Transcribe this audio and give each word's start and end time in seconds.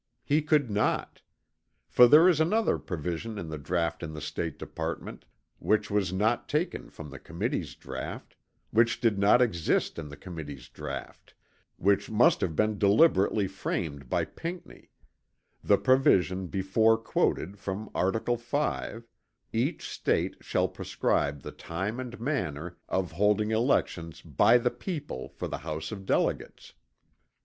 He 0.23 0.41
could 0.41 0.71
not! 0.71 1.21
For 1.87 2.07
there 2.07 2.27
is 2.27 2.39
another 2.41 2.79
provision 2.79 3.37
in 3.37 3.49
the 3.49 3.59
draught 3.59 4.01
in 4.01 4.13
the 4.13 4.19
State 4.19 4.57
Department 4.57 5.25
which 5.59 5.91
was 5.91 6.11
not 6.11 6.49
taken 6.49 6.89
from 6.89 7.11
the 7.11 7.19
committee's 7.19 7.75
draught 7.75 8.35
which 8.71 8.99
did 8.99 9.19
not 9.19 9.43
exist 9.43 9.99
in 9.99 10.09
the 10.09 10.17
committee's 10.17 10.69
draught 10.69 11.35
which 11.77 12.09
must 12.09 12.41
have 12.41 12.55
been 12.55 12.79
deliberately 12.79 13.47
framed 13.47 14.09
by 14.09 14.25
Pinckney 14.25 14.89
the 15.63 15.77
provision 15.77 16.47
before 16.47 16.97
quoted 16.97 17.59
from 17.59 17.87
article 17.93 18.37
5, 18.37 19.05
"Each 19.53 19.87
State 19.87 20.37
shall 20.41 20.67
prescribe 20.67 21.43
the 21.43 21.51
time 21.51 21.99
and 21.99 22.19
manner 22.19 22.75
of 22.89 23.11
holding 23.11 23.51
elections 23.51 24.23
by 24.23 24.57
the 24.57 24.71
people 24.71 25.29
for 25.29 25.47
the 25.47 25.59
House 25.59 25.91
of 25.91 26.07
Delegates." 26.07 26.73